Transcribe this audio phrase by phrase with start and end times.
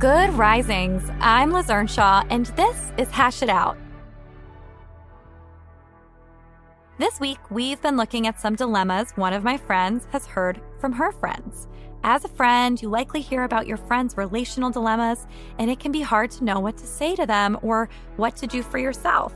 [0.00, 1.10] Good risings.
[1.20, 3.78] I'm Liz Earnshaw, and this is Hash It Out.
[6.98, 10.92] This week, we've been looking at some dilemmas one of my friends has heard from
[10.92, 11.66] her friends.
[12.04, 15.26] As a friend, you likely hear about your friends' relational dilemmas,
[15.58, 18.46] and it can be hard to know what to say to them or what to
[18.46, 19.32] do for yourself.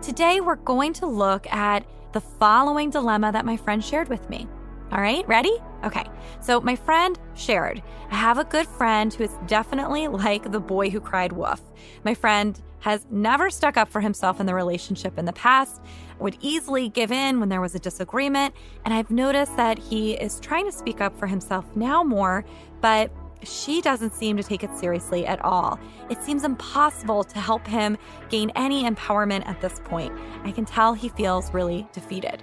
[0.00, 4.48] Today, we're going to look at the following dilemma that my friend shared with me.
[4.92, 5.52] All right, ready?
[5.84, 6.04] Okay,
[6.40, 7.80] so my friend shared.
[8.10, 11.62] I have a good friend who is definitely like the boy who cried wolf.
[12.04, 15.80] My friend has never stuck up for himself in the relationship in the past,
[16.18, 20.40] would easily give in when there was a disagreement, and I've noticed that he is
[20.40, 22.44] trying to speak up for himself now more,
[22.80, 25.78] but she doesn't seem to take it seriously at all.
[26.08, 27.96] It seems impossible to help him
[28.28, 30.12] gain any empowerment at this point.
[30.44, 32.42] I can tell he feels really defeated.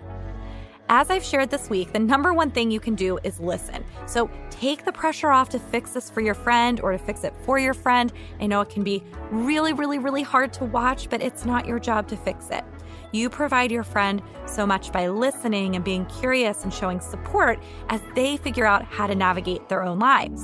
[0.89, 3.83] As I've shared this week, the number one thing you can do is listen.
[4.05, 7.33] So take the pressure off to fix this for your friend or to fix it
[7.43, 8.13] for your friend.
[8.39, 11.77] I know it can be really, really, really hard to watch, but it's not your
[11.77, 12.63] job to fix it.
[13.11, 18.01] You provide your friend so much by listening and being curious and showing support as
[18.15, 20.41] they figure out how to navigate their own lives.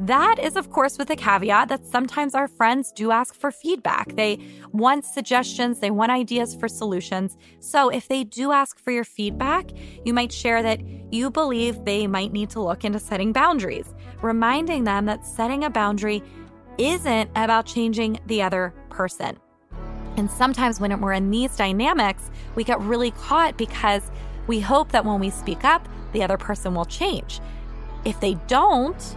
[0.00, 4.16] That is, of course, with a caveat that sometimes our friends do ask for feedback.
[4.16, 4.38] They
[4.72, 7.36] want suggestions, they want ideas for solutions.
[7.58, 9.66] So, if they do ask for your feedback,
[10.06, 10.80] you might share that
[11.12, 15.70] you believe they might need to look into setting boundaries, reminding them that setting a
[15.70, 16.22] boundary
[16.78, 19.36] isn't about changing the other person.
[20.16, 24.10] And sometimes when we're in these dynamics, we get really caught because
[24.46, 27.38] we hope that when we speak up, the other person will change.
[28.06, 29.16] If they don't,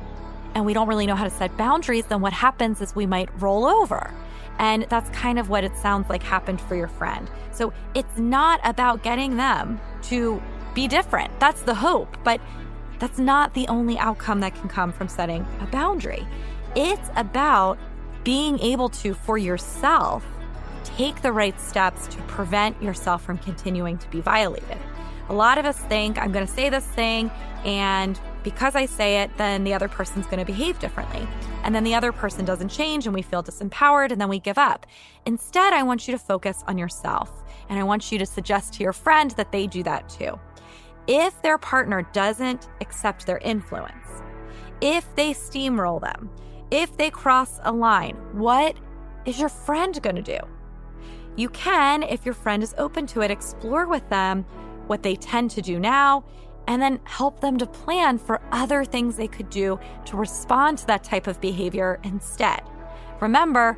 [0.56, 3.30] and we don't really know how to set boundaries, then what happens is we might
[3.41, 4.14] roll over.
[4.59, 7.30] And that's kind of what it sounds like happened for your friend.
[7.52, 10.42] So it's not about getting them to
[10.74, 11.40] be different.
[11.40, 12.18] That's the hope.
[12.24, 12.40] But
[13.00, 16.25] that's not the only outcome that can come from setting a boundary.
[16.75, 17.78] It's about
[18.24, 20.25] being able to, for yourself,
[20.84, 24.78] take the right steps to prevent yourself from continuing to be violated.
[25.30, 27.31] A lot of us think, I'm going to say this thing,
[27.66, 31.28] and because I say it, then the other person's going to behave differently.
[31.64, 34.58] And then the other person doesn't change, and we feel disempowered, and then we give
[34.58, 34.86] up.
[35.26, 38.84] Instead, I want you to focus on yourself, and I want you to suggest to
[38.84, 40.40] your friend that they do that too.
[41.08, 44.22] If their partner doesn't accept their influence,
[44.81, 46.30] if they steamroll them,
[46.72, 48.78] if they cross a line, what
[49.25, 50.40] is your friend going to do?
[51.36, 54.46] You can, if your friend is open to it, explore with them
[54.88, 56.25] what they tend to do now,
[56.68, 60.88] and then help them to plan for other things they could do to respond to
[60.88, 62.62] that type of behavior instead.
[63.19, 63.78] Remember,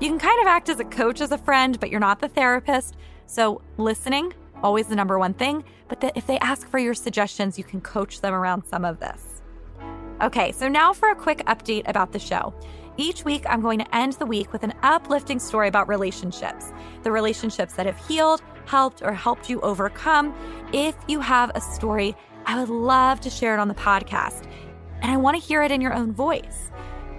[0.00, 2.28] you can kind of act as a coach as a friend, but you're not the
[2.28, 2.96] therapist.
[3.26, 5.64] So, listening, always the number one thing.
[5.88, 8.98] But that if they ask for your suggestions, you can coach them around some of
[8.98, 9.42] this.
[10.22, 12.54] Okay, so now for a quick update about the show.
[12.98, 16.72] Each week, I'm going to end the week with an uplifting story about relationships
[17.02, 20.34] the relationships that have healed, helped, or helped you overcome.
[20.72, 22.14] If you have a story,
[22.46, 24.44] I would love to share it on the podcast.
[25.00, 26.70] And I want to hear it in your own voice.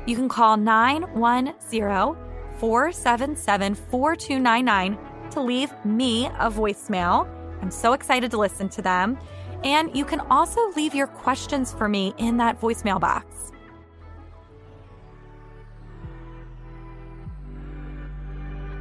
[0.05, 2.15] You can call 910
[2.59, 4.97] 477 4299
[5.31, 7.27] to leave me a voicemail.
[7.61, 9.17] I'm so excited to listen to them.
[9.63, 13.52] And you can also leave your questions for me in that voicemail box.